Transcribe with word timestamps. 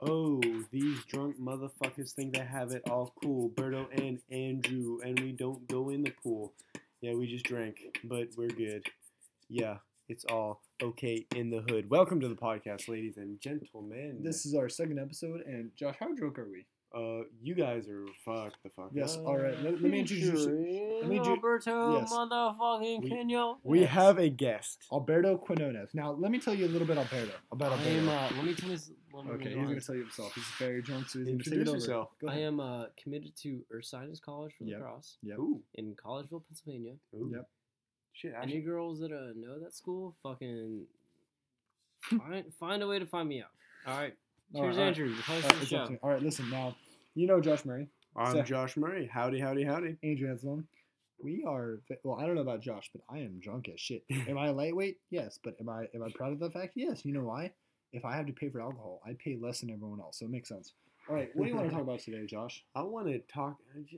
Oh, 0.00 0.42
these 0.70 1.02
drunk 1.04 1.40
motherfuckers 1.40 2.12
think 2.12 2.34
they 2.34 2.44
have 2.44 2.72
it 2.72 2.82
all 2.90 3.14
cool. 3.22 3.48
Berto 3.48 3.86
and 3.92 4.18
Andrew, 4.30 4.98
and 5.02 5.18
we 5.18 5.32
don't 5.32 5.66
go 5.68 5.88
in 5.88 6.02
the 6.02 6.10
pool. 6.22 6.52
Yeah, 7.00 7.14
we 7.14 7.26
just 7.26 7.46
drank, 7.46 7.78
but 8.04 8.28
we're 8.36 8.48
good. 8.48 8.84
Yeah, 9.48 9.78
it's 10.10 10.26
all 10.26 10.60
okay 10.82 11.24
in 11.34 11.48
the 11.48 11.62
hood. 11.62 11.88
Welcome 11.88 12.20
to 12.20 12.28
the 12.28 12.34
podcast, 12.34 12.88
ladies 12.88 13.16
and 13.16 13.40
gentlemen. 13.40 14.18
This 14.20 14.44
is 14.44 14.54
our 14.54 14.68
second 14.68 14.98
episode, 14.98 15.40
and 15.46 15.70
Josh, 15.76 15.96
how 15.98 16.14
drunk 16.14 16.38
are 16.38 16.48
we? 16.50 16.66
Uh, 16.96 17.24
you 17.42 17.54
guys 17.54 17.88
are 17.88 18.06
fuck 18.24 18.54
the 18.62 18.70
fuck. 18.70 18.90
Yes, 18.92 19.16
up. 19.16 19.26
all 19.26 19.36
right, 19.36 19.58
let- 19.62 19.80
let 19.82 19.90
me 19.92 20.00
introduce- 20.00 20.46
let 20.46 21.08
me 21.08 21.16
intro- 21.18 21.34
Roberto 21.34 21.98
yes. 22.00 22.12
motherfucking 22.12 23.02
We- 23.02 23.10
Kenyo. 23.10 23.58
We 23.62 23.84
have 23.84 24.18
a 24.18 24.28
guest. 24.30 24.86
Alberto 24.92 25.36
Quinones. 25.36 25.94
Now, 25.94 26.12
let 26.12 26.30
me 26.30 26.38
tell 26.40 26.54
you 26.54 26.66
a 26.66 26.72
little 26.72 26.86
bit 26.86 26.96
Alberto, 26.96 27.32
about 27.52 27.72
I 27.72 27.82
am, 27.82 28.08
Alberto. 28.08 28.34
uh, 28.34 28.36
let 28.38 28.44
me 28.46 28.54
tell 28.54 28.68
this. 28.70 28.90
let 29.12 29.24
me 29.26 29.30
okay, 29.32 29.48
he's 29.54 29.54
gonna 29.68 29.80
tell 29.80 29.94
you 29.94 30.02
himself. 30.02 30.34
He's 30.34 30.44
very 30.58 30.82
drunk, 30.82 31.08
so 31.08 31.18
he's 31.18 31.28
going 31.28 31.38
to 31.38 31.44
take 31.44 31.52
Introduce 31.60 31.84
it 31.84 31.86
yourself. 31.88 32.10
Go 32.20 32.28
I 32.28 32.36
am 32.38 32.60
uh, 32.60 32.86
committed 33.02 33.36
to 33.42 33.64
Ursinus 33.74 34.20
College 34.20 34.52
for 34.56 34.64
Yep. 34.64 34.78
lacrosse 34.80 35.16
Yep. 35.22 35.38
Ooh, 35.38 35.62
in 35.74 35.94
Collegeville, 35.94 36.44
Pennsylvania. 36.46 36.94
ooh. 37.14 37.30
Yep. 37.32 37.48
Shit, 38.12 38.34
Any 38.42 38.60
girls 38.62 39.00
that 39.00 39.12
uh, 39.12 39.32
know 39.36 39.58
that 39.60 39.74
school, 39.74 40.14
fucking 40.22 40.86
find 42.00 42.44
find 42.58 42.82
a 42.82 42.86
way 42.86 42.98
to 42.98 43.06
find 43.06 43.28
me 43.28 43.42
out. 43.42 43.50
All 43.86 43.98
right. 43.98 44.14
All 44.54 44.62
Cheers, 44.62 44.76
all 44.76 44.82
right. 44.84 44.88
Andrew. 44.88 45.08
The 45.14 45.22
host 45.22 45.28
All 45.30 45.36
of 45.38 45.44
right, 45.44 45.50
the 45.56 45.62
it's 45.62 45.72
up 45.72 45.80
show. 45.80 45.86
to 45.86 45.92
me. 45.92 45.98
all 46.02 46.10
right, 46.10 46.22
listen, 46.22 46.50
now, 46.50 46.76
you 47.16 47.26
know 47.26 47.40
Josh 47.40 47.64
Murray, 47.64 47.88
I'm 48.14 48.32
So- 48.32 48.42
Josh 48.42 48.76
Murray. 48.76 49.06
Howdy, 49.12 49.40
howdy, 49.40 49.64
howdy. 49.64 49.96
Andrew 50.02 50.30
Anselm. 50.30 50.68
We 51.18 51.44
are, 51.44 51.80
well, 52.04 52.18
I 52.20 52.26
don't 52.26 52.34
know 52.34 52.42
about 52.42 52.60
Josh, 52.60 52.90
but 52.92 53.00
I 53.08 53.20
am 53.20 53.40
drunk 53.40 53.70
as 53.72 53.80
shit. 53.80 54.04
Am 54.28 54.36
I 54.36 54.48
a 54.48 54.52
lightweight? 54.52 54.98
Yes, 55.10 55.38
but 55.42 55.56
am 55.58 55.68
I 55.70 55.88
am 55.94 56.02
I 56.02 56.10
proud 56.14 56.32
of 56.32 56.38
that 56.40 56.52
fact? 56.52 56.72
Yes. 56.76 57.06
You 57.06 57.14
know 57.14 57.24
why? 57.24 57.52
If 57.92 58.04
I 58.04 58.14
have 58.14 58.26
to 58.26 58.34
pay 58.34 58.50
for 58.50 58.60
alcohol, 58.60 59.00
I 59.06 59.14
pay 59.14 59.36
less 59.40 59.60
than 59.60 59.70
everyone 59.70 59.98
else, 60.00 60.18
so 60.18 60.26
it 60.26 60.30
makes 60.30 60.50
sense. 60.50 60.74
All 61.08 61.14
right, 61.14 61.30
what 61.34 61.44
do 61.44 61.50
you 61.50 61.56
want 61.56 61.68
to 61.68 61.72
talk 61.74 61.82
about 61.82 62.00
today, 62.00 62.26
Josh? 62.26 62.64
I 62.74 62.82
want 62.82 63.06
to 63.06 63.20
talk. 63.32 63.56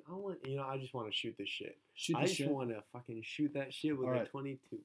I 0.09 0.13
want, 0.13 0.39
you 0.47 0.57
know, 0.57 0.63
I 0.63 0.79
just 0.79 0.95
want 0.95 1.11
to 1.11 1.13
shoot 1.17 1.35
this 1.39 1.49
shit. 1.49 1.77
Shoot 1.97 2.17
I 2.17 2.27
just 2.27 2.47
want 2.49 2.69
to 2.71 2.83
fucking 2.93 3.21
shoot 3.25 3.53
that 3.55 3.75
shit 3.75 3.99
with 3.99 4.07
a 4.07 4.11
Alright. 4.11 4.31
22. 4.31 4.79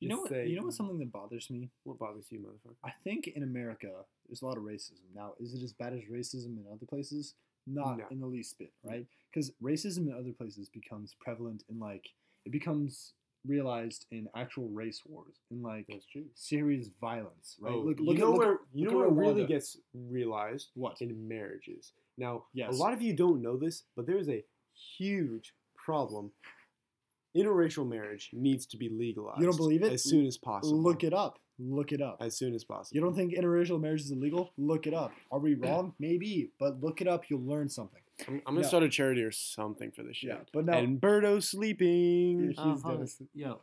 You 0.00 0.08
know 0.08 0.20
what? 0.20 0.30
say, 0.30 0.46
You 0.46 0.56
know 0.56 0.62
what's 0.62 0.76
something 0.76 0.98
that 1.00 1.12
bothers 1.12 1.50
me? 1.50 1.68
What 1.82 1.98
bothers 1.98 2.26
you, 2.30 2.38
motherfucker? 2.38 2.76
I 2.84 2.92
think 3.02 3.26
in 3.26 3.42
America 3.42 3.90
there's 4.28 4.40
a 4.42 4.46
lot 4.46 4.56
of 4.56 4.62
racism. 4.62 5.02
Now, 5.14 5.32
is 5.40 5.52
it 5.52 5.62
as 5.62 5.72
bad 5.72 5.92
as 5.92 6.00
racism 6.10 6.56
in 6.56 6.64
other 6.72 6.86
places? 6.86 7.34
Not 7.72 7.98
No. 7.98 8.04
in 8.10 8.20
the 8.20 8.26
least 8.26 8.58
bit, 8.58 8.72
right? 8.84 9.06
Because 9.32 9.50
racism 9.62 10.06
in 10.08 10.12
other 10.14 10.32
places 10.32 10.68
becomes 10.68 11.14
prevalent 11.20 11.64
in 11.68 11.78
like 11.78 12.08
it 12.44 12.50
becomes 12.52 13.12
realized 13.46 14.06
in 14.10 14.28
actual 14.34 14.68
race 14.68 15.02
wars, 15.06 15.36
in 15.50 15.62
like 15.62 15.86
serious 16.34 16.88
violence, 17.00 17.56
right? 17.60 17.72
Oh, 17.74 17.80
look, 17.80 17.98
you 18.00 18.14
know 18.14 18.24
at 18.26 18.30
look 18.30 18.38
where 18.38 18.58
you 18.74 18.90
know 18.90 18.98
where 18.98 19.08
really 19.10 19.44
Rwanda. 19.44 19.48
gets 19.48 19.76
realized 19.94 20.70
what? 20.74 21.00
in 21.00 21.28
marriages. 21.28 21.92
Now, 22.16 22.44
Yes. 22.52 22.74
a 22.74 22.76
lot 22.78 22.92
of 22.92 23.00
you 23.02 23.14
don't 23.14 23.40
know 23.42 23.56
this, 23.56 23.84
but 23.94 24.06
there 24.06 24.18
is 24.18 24.28
a 24.28 24.44
huge 24.96 25.54
problem. 25.76 26.32
Interracial 27.36 27.86
marriage 27.88 28.30
needs 28.32 28.66
to 28.66 28.76
be 28.76 28.88
legalized. 28.88 29.40
You 29.40 29.46
don't 29.46 29.56
believe 29.56 29.82
it? 29.82 29.92
As 29.92 30.02
soon 30.02 30.26
as 30.26 30.36
possible. 30.38 30.78
Look 30.80 31.04
it 31.04 31.12
up. 31.14 31.38
Look 31.58 31.92
it 31.92 32.00
up. 32.00 32.18
as 32.20 32.36
soon 32.36 32.54
as 32.54 32.62
possible. 32.64 32.94
You 32.96 33.00
don't 33.00 33.14
think 33.14 33.34
interracial 33.34 33.80
marriage 33.80 34.02
is 34.02 34.10
illegal? 34.12 34.52
Look 34.56 34.86
it 34.86 34.94
up. 34.94 35.12
Are 35.32 35.38
we 35.40 35.54
wrong? 35.54 35.94
Maybe, 35.98 36.50
but 36.60 36.80
look 36.82 37.00
it 37.00 37.08
up. 37.08 37.28
You'll 37.28 37.42
learn 37.42 37.68
something. 37.68 38.00
I'm, 38.26 38.34
I'm 38.46 38.54
gonna 38.54 38.62
No. 38.62 38.66
start 38.68 38.82
a 38.82 38.88
charity 38.88 39.22
or 39.22 39.30
something 39.30 39.90
for 39.92 40.02
this 40.02 40.16
shit. 40.16 40.30
Yeah, 40.30 40.38
but 40.52 40.64
no. 40.66 40.72
And 40.72 41.00
Birdo 41.00 41.40
sleeping. 41.42 42.52
Yeah. 42.56 42.72
He's 42.72 42.82
fuck. 42.82 42.92
devastated. 42.92 43.28
Yo, 43.34 43.60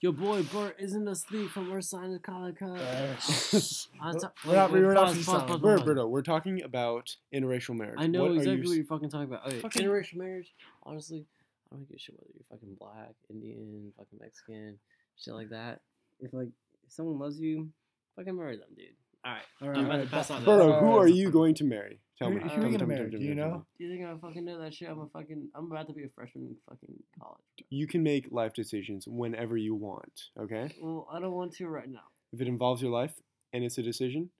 your 0.00 0.12
boy 0.12 0.42
Bert 0.42 0.76
isn't 0.78 1.08
asleep 1.08 1.50
from 1.50 1.70
Ursinus 1.70 2.22
College. 2.22 2.56
Uh, 2.60 2.66
I 4.02 4.12
We're 4.46 4.54
not- 4.54 4.72
wait, 4.72 4.82
we're 4.82 4.92
not 4.94 5.06
pause, 5.06 5.24
pause, 5.24 5.42
pause, 5.44 5.60
We're 5.62 5.78
pause. 5.78 5.88
Birdo. 5.88 6.08
We're 6.08 6.22
talking 6.22 6.62
about 6.62 7.14
interracial 7.34 7.76
marriage. 7.76 7.96
I 7.98 8.06
know 8.06 8.22
What 8.22 8.30
are 8.30 8.34
you 8.34 8.38
exactly 8.40 8.66
what 8.68 8.76
you're 8.76 8.84
fucking 8.84 9.10
talking 9.10 9.28
about. 9.28 9.46
Okay, 9.46 9.60
Fucking- 9.60 9.86
interracial 9.86 10.16
marriage. 10.16 10.52
Honestly, 10.82 11.24
I 11.72 11.76
don't 11.76 11.88
give 11.88 11.96
a 11.96 11.98
shit 11.98 12.14
whether 12.14 12.30
you're 12.34 12.44
fucking 12.50 12.74
black, 12.78 13.14
Indian, 13.30 13.92
fucking 13.96 14.18
Mexican, 14.20 14.78
shit 15.18 15.34
like 15.34 15.48
that. 15.50 15.80
If 16.20 16.32
like 16.34 16.48
if 16.88 16.92
someone 16.94 17.18
loves 17.18 17.38
you, 17.38 17.68
fucking 18.16 18.36
marry 18.36 18.56
them, 18.56 18.68
dude. 18.76 18.86
All 19.24 19.32
right, 19.32 19.42
All 19.62 19.68
right, 19.68 19.78
I'm 19.78 19.84
about 19.86 20.00
to 20.04 20.06
pass 20.06 20.30
on 20.30 20.42
Birdo, 20.44 20.68
this. 20.72 20.80
who 20.80 20.96
are 20.96 21.08
you 21.08 21.30
going 21.30 21.54
to 21.56 21.64
marry? 21.64 22.00
Tell 22.18 22.30
who- 22.30 22.36
me. 22.36 22.40
who 22.42 22.62
are 22.62 22.66
you 22.66 22.72
gonna 22.78 22.86
marry? 22.86 23.10
Do 23.10 23.18
you 23.18 23.34
know? 23.34 23.66
Do 23.78 23.84
you 23.84 23.90
think 23.90 24.06
I 24.06 24.16
fucking 24.16 24.44
know 24.44 24.60
that 24.60 24.72
shit? 24.74 24.88
I'm 24.88 25.00
a 25.00 25.08
fucking. 25.08 25.50
I'm 25.54 25.70
about 25.70 25.86
to 25.88 25.92
be 25.92 26.04
a 26.04 26.08
freshman 26.08 26.46
in 26.46 26.56
fucking 26.68 26.94
college. 27.20 27.40
You 27.68 27.86
can 27.86 28.02
make 28.02 28.28
life 28.32 28.54
decisions 28.54 29.06
whenever 29.06 29.56
you 29.56 29.74
want, 29.74 30.12
okay? 30.40 30.70
Well, 30.80 31.06
I 31.12 31.20
don't 31.20 31.32
want 31.32 31.52
to 31.56 31.66
right 31.68 31.88
now. 31.88 32.04
If 32.32 32.40
it 32.40 32.48
involves 32.48 32.80
your 32.82 32.90
life 32.92 33.14
and 33.52 33.62
it's 33.64 33.76
a 33.78 33.82
decision, 33.82 34.30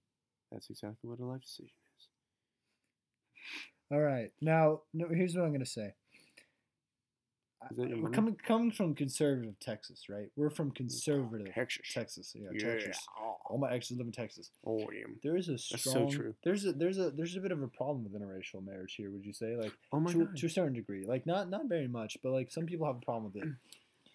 that's 0.50 0.70
exactly 0.70 1.08
what 1.10 1.18
a 1.20 1.24
life 1.24 1.42
decision 1.42 1.72
is. 1.98 2.08
All 3.90 4.00
right. 4.00 4.30
Now, 4.40 4.82
no, 4.94 5.08
here's 5.10 5.34
what 5.34 5.42
I'm 5.44 5.50
going 5.50 5.60
to 5.60 5.66
say. 5.66 5.94
We're 7.76 8.10
coming 8.10 8.36
coming 8.36 8.70
from 8.70 8.94
conservative 8.94 9.58
Texas, 9.60 10.08
right? 10.08 10.30
We're 10.36 10.50
from 10.50 10.68
oh, 10.68 10.72
conservative 10.76 11.52
Texas. 11.54 11.92
Texas. 11.92 12.32
Yeah, 12.34 12.48
Yeah. 12.52 12.74
Texas. 12.74 12.98
All 13.50 13.58
my 13.58 13.72
exes 13.72 13.96
live 13.98 14.06
in 14.06 14.12
Texas. 14.12 14.50
Oh, 14.66 14.78
damn. 14.78 15.18
There 15.22 15.36
is 15.36 15.48
a 15.48 15.58
so 15.58 15.76
strong. 15.76 16.10
true. 16.10 16.34
There's 16.44 16.64
a 16.66 16.72
there's 16.72 16.98
a 16.98 17.10
there's 17.10 17.34
a 17.36 17.40
bit 17.40 17.50
of 17.52 17.62
a 17.62 17.68
problem 17.68 18.04
with 18.04 18.12
interracial 18.20 18.64
marriage 18.64 18.94
here. 18.94 19.10
Would 19.10 19.24
you 19.24 19.32
say 19.32 19.56
like 19.56 19.72
Oh 19.92 20.00
my 20.00 20.12
to, 20.12 20.18
god. 20.26 20.36
to 20.36 20.46
a 20.46 20.50
certain 20.50 20.74
degree? 20.74 21.04
Like 21.06 21.26
not 21.26 21.48
not 21.50 21.66
very 21.68 21.88
much, 21.88 22.18
but 22.22 22.30
like 22.32 22.50
some 22.50 22.66
people 22.66 22.86
have 22.86 22.96
a 22.96 23.00
problem 23.04 23.32
with 23.34 23.42
it. 23.42 23.48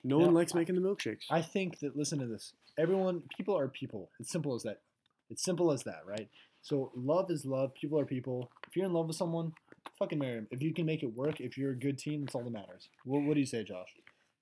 No 0.06 0.18
one 0.18 0.28
Now, 0.28 0.34
likes 0.34 0.54
making 0.54 0.76
the 0.76 0.82
milkshakes. 0.82 1.24
I 1.30 1.42
think 1.42 1.80
that 1.80 1.96
listen 1.96 2.20
to 2.20 2.26
this. 2.26 2.52
Everyone, 2.78 3.24
people 3.38 3.58
are 3.58 3.70
people. 3.70 4.10
It's 4.20 4.34
simple 4.34 4.54
as 4.54 4.64
that. 4.64 4.82
It's 5.30 5.46
simple 5.46 5.72
as 5.72 5.84
that, 5.84 6.02
right? 6.06 6.28
So 6.62 6.92
love 6.94 7.32
is 7.32 7.46
love. 7.46 7.74
People 7.74 7.98
are 7.98 8.06
people. 8.06 8.52
If 8.68 8.76
you're 8.76 8.86
in 8.86 8.92
love 8.92 9.08
with 9.08 9.16
someone, 9.16 9.54
fucking 9.98 10.20
marry 10.20 10.38
him. 10.38 10.48
If 10.52 10.62
you 10.62 10.74
can 10.74 10.86
make 10.86 11.04
it 11.04 11.14
work, 11.14 11.40
if 11.40 11.58
you're 11.58 11.72
a 11.72 11.78
good 11.78 11.98
team, 11.98 12.22
that's 12.22 12.36
all 12.36 12.44
that 12.44 12.52
matters. 12.52 12.90
What, 13.06 13.24
what 13.24 13.34
do 13.36 13.40
you 13.40 13.46
say, 13.46 13.64
Josh? 13.64 13.90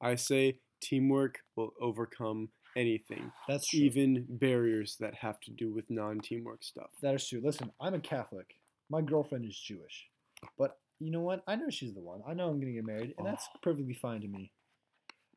I 0.01 0.15
say 0.15 0.59
teamwork 0.81 1.39
will 1.55 1.73
overcome 1.79 2.49
anything, 2.75 3.31
That's 3.47 3.67
true. 3.67 3.81
even 3.81 4.25
barriers 4.29 4.97
that 4.99 5.15
have 5.15 5.39
to 5.41 5.51
do 5.51 5.73
with 5.73 5.89
non-teamwork 5.89 6.63
stuff. 6.63 6.89
That 7.01 7.15
is 7.15 7.27
true. 7.27 7.41
Listen, 7.43 7.71
I'm 7.79 7.93
a 7.93 7.99
Catholic. 7.99 8.55
My 8.89 9.01
girlfriend 9.01 9.45
is 9.45 9.57
Jewish, 9.57 10.07
but 10.57 10.77
you 10.99 11.11
know 11.11 11.21
what? 11.21 11.43
I 11.47 11.55
know 11.55 11.69
she's 11.69 11.93
the 11.93 12.01
one. 12.01 12.21
I 12.27 12.33
know 12.33 12.49
I'm 12.49 12.59
gonna 12.59 12.73
get 12.73 12.85
married, 12.85 13.13
and 13.17 13.25
that's 13.25 13.47
oh. 13.53 13.59
perfectly 13.61 13.93
fine 13.93 14.21
to 14.21 14.27
me. 14.27 14.51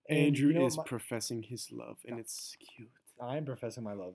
And 0.08 0.18
Andrew 0.18 0.48
you 0.48 0.54
know 0.54 0.66
is 0.66 0.76
what? 0.76 0.86
professing 0.86 1.42
his 1.42 1.68
love, 1.72 1.98
and 2.06 2.18
it's 2.18 2.56
cute. 2.76 2.90
I'm 3.20 3.44
professing 3.44 3.84
my 3.84 3.94
love. 3.94 4.14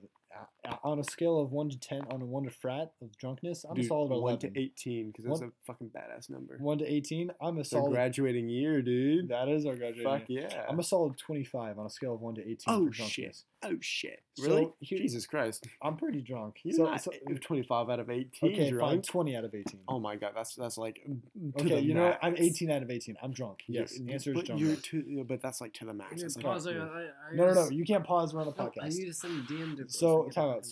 On 0.84 0.98
a 0.98 1.04
scale 1.04 1.40
of 1.40 1.50
one 1.52 1.68
to 1.70 1.78
ten, 1.78 2.02
on 2.10 2.22
a 2.22 2.24
one 2.24 2.44
to 2.44 2.50
frat 2.50 2.92
of 3.02 3.16
drunkenness, 3.16 3.64
I'm 3.64 3.74
Dude, 3.74 3.84
a 3.86 3.88
solid 3.88 4.10
one 4.10 4.18
eleven. 4.20 4.52
to 4.54 4.60
eighteen, 4.60 5.08
because 5.10 5.24
that's 5.24 5.40
One- 5.40 5.50
a 5.50 5.64
fucking 5.66 5.90
badass 5.90 6.30
number. 6.30 6.56
One 6.60 6.78
to 6.78 6.86
eighteen, 6.86 7.30
I'm 7.40 7.56
a 7.56 7.60
It's 7.60 7.72
our 7.72 7.80
solid. 7.80 7.92
graduating 7.92 8.48
year, 8.48 8.80
dude. 8.82 9.28
that 9.28 9.48
is 9.48 9.66
our 9.66 9.74
graduating. 9.74 10.04
Fuck 10.04 10.28
year. 10.30 10.48
yeah. 10.50 10.66
I'm 10.68 10.78
a 10.78 10.82
solid 10.84 11.16
twenty-five 11.18 11.78
on 11.78 11.86
a 11.86 11.90
scale 11.90 12.14
of 12.14 12.20
one 12.20 12.34
to 12.36 12.42
eighteen 12.42 12.56
Oh, 12.68 12.84
for 12.86 12.90
drunkenness. 12.90 13.10
shit. 13.12 13.44
Drunkenness. 13.60 13.78
oh 13.78 13.80
shit! 13.80 14.22
So, 14.34 14.44
Really? 14.46 14.68
Jesus 14.82 15.26
Christ! 15.26 15.66
I'm 15.82 15.96
pretty 15.96 16.20
drunk. 16.22 16.56
You're 16.64 16.76
so, 16.76 16.84
not 16.84 17.02
so- 17.02 17.12
twenty-five 17.42 17.88
out 17.90 18.00
of 18.00 18.10
eighteen. 18.10 18.52
okay, 18.52 18.70
fine, 18.70 18.72
drunk. 18.78 19.06
twenty 19.06 19.36
out 19.36 19.44
of 19.44 19.54
eighteen. 19.54 19.80
Oh 19.88 19.98
my 20.00 20.16
god, 20.16 20.32
that's 20.34 20.54
that's 20.54 20.78
like 20.78 21.00
mm, 21.08 21.20
to 21.56 21.60
okay, 21.64 21.74
the 21.76 21.82
you 21.82 21.94
know 21.94 22.04
what? 22.04 22.18
I'm 22.22 22.34
18 22.36 22.70
out 22.70 22.82
of 22.82 22.90
18. 22.90 23.16
I'm 23.22 23.32
drunk. 23.32 23.60
You- 23.66 23.80
Yes, 23.80 23.98
the 23.98 24.12
answer 24.12 24.30
is 24.30 24.36
but 24.36 24.46
drunk. 24.46 24.60
You're 24.60 24.76
to, 24.76 25.04
yeah, 25.06 25.22
but 25.24 25.40
that's 25.42 25.60
like 25.60 25.72
to 25.74 25.84
the 25.84 25.94
max. 25.94 26.22
Like, 26.22 26.44
Pause, 26.44 26.66
yeah. 26.66 26.72
I- 26.72 26.84
I- 26.84 27.32
I 27.32 27.34
No, 27.34 27.46
no, 27.48 27.54
no. 27.54 27.70
You 27.70 27.84
can't 27.84 28.04
pause. 28.04 28.32
We're 28.34 28.40
on 28.42 28.48
a 28.48 28.50
No, 28.50 28.56
I 28.58 28.68
podcast. 28.86 28.96
need 28.98 29.06
to 29.06 29.12
send 29.14 29.40
a 29.40 29.52
DM 29.52 29.76
to. 29.76 29.88
So, 29.88 30.24
get 30.24 30.34
time 30.34 30.50
out. 30.50 30.66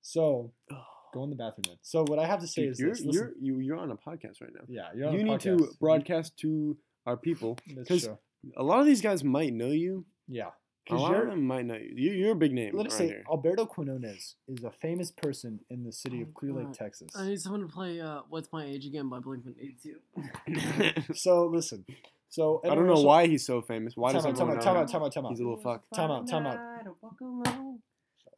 So, 0.00 0.52
go 1.14 1.24
in 1.24 1.30
the 1.30 1.36
bathroom 1.36 1.64
then. 1.66 1.76
So, 1.82 2.02
what 2.04 2.18
I 2.18 2.26
have 2.26 2.40
to 2.40 2.46
say 2.46 2.62
Dude, 2.62 2.72
is 2.72 2.80
you're 2.80 2.90
this. 2.90 3.00
Listen, 3.04 3.12
you're 3.40 3.56
you, 3.56 3.60
you're 3.60 3.76
on 3.78 3.90
a 3.90 3.96
podcast 3.96 4.40
right 4.40 4.50
now. 4.54 4.62
yeah, 4.68 4.88
you're 4.94 5.08
on 5.08 5.14
you 5.14 5.20
a 5.20 5.24
need 5.24 5.40
to 5.40 5.70
broadcast 5.80 6.36
to 6.38 6.76
our 7.06 7.16
people. 7.16 7.58
Because. 7.66 8.08
A 8.56 8.62
lot 8.64 8.80
of 8.80 8.86
these 8.86 9.00
guys 9.00 9.22
might 9.22 9.52
know 9.52 9.68
you. 9.68 10.04
Yeah. 10.26 10.48
A 10.88 10.94
Because 10.94 11.00
lot 11.02 11.10
of 11.12 11.16
you're, 11.18 11.30
them 11.30 11.46
might 11.46 11.64
know 11.64 11.74
you. 11.76 11.92
You- 11.94 12.12
You're 12.12 12.32
a 12.32 12.34
big 12.34 12.52
name 12.52 12.76
let 12.76 12.88
us 12.88 12.94
say, 12.96 13.06
here. 13.06 13.24
Alberto 13.30 13.66
Quinones 13.66 14.34
is 14.48 14.64
a 14.64 14.70
famous 14.72 15.12
person 15.12 15.60
in 15.70 15.84
the 15.84 15.92
city 15.92 16.18
Oh, 16.20 16.22
of 16.22 16.34
Clear 16.34 16.52
Lake, 16.54 16.72
Texas. 16.72 17.12
I 17.16 17.26
need 17.28 17.40
someone 17.40 17.60
to 17.60 17.68
play 17.68 18.00
uh, 18.00 18.22
"What's 18.28 18.52
My 18.52 18.64
Age 18.64 18.84
Again" 18.86 19.08
by 19.08 19.20
Blink 19.20 19.44
One 19.44 19.54
Eighty 19.60 19.76
Two. 19.80 21.12
So, 21.14 21.46
listen. 21.46 21.84
So, 22.28 22.60
I 22.64 22.74
don't 22.74 22.86
know 22.86 22.94
interracial- 22.94 23.04
why 23.04 23.26
he's 23.28 23.46
so 23.46 23.60
famous. 23.62 23.96
Why 23.96 24.12
does 24.12 24.22
Time 24.24 24.32
out, 24.32 24.36
time 24.38 24.48
everyone 24.48 24.56
out, 24.58 24.60
know 24.60 24.64
time 24.64 24.76
him? 24.76 24.82
out, 24.82 24.88
time 24.90 25.02
out, 25.04 25.12
time 25.12 25.24
out. 25.26 25.30
He's 25.30 25.40
a 25.40 25.44
little 25.44 25.56
fuck. 25.60 25.82
Time 25.94 26.10
out, 26.10 26.26
time 26.28 26.46
out. 26.46 26.58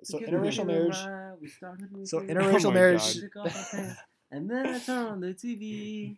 So, 0.03 0.19
interracial 0.19 0.67
marriage. 0.67 0.97
So, 2.07 2.19
Oh 2.19 2.23
interracial 2.23 2.75
marriage. 2.75 3.19
And 4.31 4.51
then 4.51 4.67
I 4.67 4.79
turn 4.81 5.07
on 5.07 5.21
the 5.21 5.29
TV. 5.29 6.17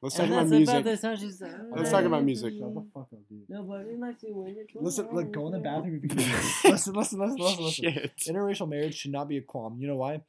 Let's 0.00 0.14
talk 0.14 0.28
about 0.28 0.46
music. 0.46 0.68
about 0.68 0.84
the 0.84 0.96
time 0.96 1.16
she 1.16 1.30
said, 1.30 1.60
Let's 1.74 1.90
talk 1.90 2.04
about 2.04 2.22
music. 2.24 2.54
Shut 2.58 2.72
the 2.74 2.84
fuck 2.94 3.08
up, 3.12 3.18
dude. 3.28 3.42
Nobody 3.48 3.96
likes 3.96 4.22
you 4.22 4.34
when 4.34 4.54
you're 4.54 4.64
Listen, 4.76 5.08
look, 5.12 5.32
go 5.32 5.46
in 5.46 5.52
the 5.52 5.58
bathroom 5.58 5.96
if 5.96 6.02
you 6.04 6.08
can. 6.08 6.18
listen, 6.70 6.94
listen, 6.94 7.18
listen, 7.18 7.36
listen, 7.36 7.64
listen. 7.64 7.92
Shit. 7.92 8.12
Interracial 8.28 8.68
marriage 8.68 8.94
should 8.96 9.10
not 9.10 9.28
be 9.28 9.38
a 9.38 9.40
qualm. 9.42 9.78
You 9.80 9.88
know 9.88 9.96
why? 9.96 10.20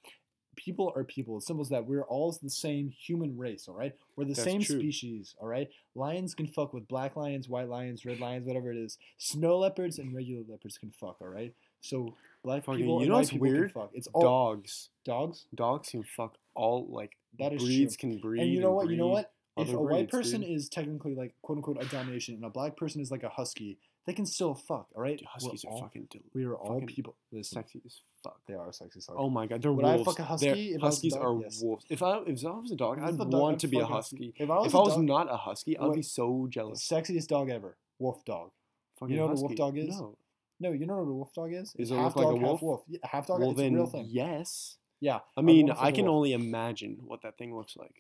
People 0.56 0.92
are 0.95 1.04
people. 1.04 1.38
It's 1.38 1.45
simple 1.48 1.62
as 1.62 1.69
that. 1.69 1.86
We're 1.86 2.01
all 2.04 2.36
the 2.42 2.50
same 2.50 2.89
human 2.89 3.38
race, 3.38 3.68
all 3.69 3.75
right? 3.75 3.94
We're 4.18 4.25
the 4.25 4.33
That's 4.33 4.44
same 4.44 4.62
true. 4.62 4.80
species, 4.80 5.36
all 5.39 5.48
right? 5.48 5.69
Lions 5.95 6.33
can 6.33 6.48
fuck 6.48 6.74
with 6.74 6.88
black 6.88 7.16
lions, 7.16 7.48
white 7.48 7.69
lions, 7.69 8.04
red 8.06 8.19
lions, 8.19 8.45
whatever 8.48 8.71
it 8.71 8.77
is. 8.77 8.98
Snow 9.19 9.60
leopards 9.60 10.00
and 10.00 10.13
regular 10.13 10.44
leopards 10.50 10.77
can 10.80 10.92
fuck, 10.92 11.18
all 11.21 11.27
right? 11.30 11.54
So 11.81 12.16
black 12.44 12.66
Fucking- 12.66 12.80
people 12.81 12.95
you 12.95 13.00
and 13.01 13.10
know 13.10 13.13
white 13.13 13.19
what's 13.19 13.30
people 13.30 13.48
can 13.48 13.54
weird? 13.56 13.71
fuck. 13.71 13.92
It's 13.94 14.07
all 14.13 14.21
Dogs. 14.24 14.89
dogs. 15.06 15.45
Dogs 15.56 15.89
can 15.92 16.04
fuck 16.04 16.36
all 16.56 16.88
like 16.89 17.16
That 17.38 17.54
is 17.54 17.63
breeds 17.63 17.95
true. 17.95 18.10
can 18.13 18.19
breed. 18.19 18.42
And 18.42 18.51
you 18.51 18.60
know 18.60 18.74
what? 18.74 18.89
You 18.89 18.98
know 18.98 19.07
what? 19.07 19.31
If 19.57 19.74
a 19.74 19.78
white 19.81 20.10
person 20.10 20.42
dude. 20.42 20.51
is 20.51 20.69
technically 20.69 21.16
like 21.16 21.36
quote 21.42 21.57
unquote 21.57 21.81
a 21.81 21.86
Dalmatian 21.86 22.36
and 22.36 22.46
a 22.46 22.50
black 22.50 22.78
person 22.78 23.01
is 23.01 23.12
like 23.12 23.24
a 23.24 23.30
husky, 23.30 23.78
they 24.06 24.13
can 24.13 24.25
still 24.25 24.54
fuck. 24.56 24.88
All 24.96 25.01
right. 25.01 25.18
Dude, 25.18 25.28
huskies 25.28 25.66
We're 25.66 25.72
are 25.72 25.74
all, 25.75 25.81
fucking 25.81 26.07
del- 26.12 26.22
We 26.34 26.46
are 26.46 26.56
all 26.56 26.81
people. 26.86 27.16
Listen, 27.31 27.56
sexy 27.57 27.81
as 27.86 28.00
fuck. 28.24 28.40
they 28.48 28.54
are 28.54 28.72
sexy. 28.72 29.01
Sorry. 29.01 29.18
Oh 29.19 29.30
my 29.30 29.48
god, 29.48 29.62
they're 29.62 29.74
Would 29.74 29.84
I 29.86 30.01
fuck 30.04 30.13
a 30.16 30.18
They're- 30.18 30.25
husky 30.25 30.74
if 30.74 30.81
I 30.81 30.86
was 30.86 30.94
a 30.94 30.96
huskies 30.96 31.13
dog? 31.13 31.24
are 31.24 31.42
Yes. 31.42 31.62
wolves. 31.63 31.86
If 31.90 32.01
I 32.04 32.18
if 32.25 32.46
I 32.46 32.51
was 32.51 32.72
a 32.72 32.75
dog, 32.75 32.98
If 32.98 33.04
I 33.04 33.07
was 33.12 33.19
I'd 33.19 33.28
a 33.28 33.30
dog, 33.30 33.42
want 33.42 33.54
I'd 33.56 33.60
to 33.60 33.68
be 33.68 33.80
a 33.80 33.86
husky. 33.86 34.16
husky. 34.28 34.34
If 34.44 34.50
I 34.50 34.57
was 34.60 34.68
If 34.68 34.75
I 34.75 34.80
was 34.80 34.96
dog- 34.96 35.04
not 35.06 35.31
a 35.31 35.38
husky, 35.38 35.78
I'd 35.78 35.94
be 35.94 36.02
so 36.04 36.48
jealous. 36.50 36.88
sexiest 36.88 37.28
dog 37.28 37.50
ever, 37.50 37.78
wolf 38.00 38.24
dog. 38.25 38.52
Fucking 39.00 39.16
know 39.16 39.28
what 39.28 39.38
a 39.38 39.42
wolf 39.42 39.56
dog 39.56 39.78
is? 39.78 40.00
No. 40.00 40.18
No, 40.62 40.72
you 40.74 40.86
know 40.86 40.98
what 40.98 41.10
a 41.10 41.13
wolf 41.13 41.34
dog 41.34 41.54
is? 41.54 41.74
It's 41.78 41.92
it 41.92 41.95
half 41.95 42.16
look 42.16 42.25
like 42.25 42.36
a 42.36 42.40
dog, 42.40 42.42
half 42.42 42.50
wolf? 42.50 42.62
wolf. 42.62 42.84
Yeah, 42.88 43.00
half 43.04 43.28
dog. 43.28 43.40
well 43.42 43.52
it's 43.52 43.60
then, 43.60 43.74
a 43.74 43.78
real 43.78 43.86
thing. 43.88 44.07
yes. 44.10 44.78
Yeah. 45.02 45.19
I 45.38 45.42
mean, 45.42 45.69
I 45.72 45.92
can 45.94 46.07
only 46.10 46.34
imagine 46.34 47.00
what 47.06 47.22
that 47.22 47.38
thing 47.38 47.56
looks 47.56 47.78
like. 47.78 47.95